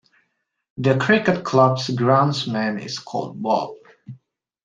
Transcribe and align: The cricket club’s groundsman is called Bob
The 0.77 0.97
cricket 0.97 1.43
club’s 1.45 1.91
groundsman 1.91 2.83
is 2.83 2.97
called 2.97 3.39
Bob 3.39 3.75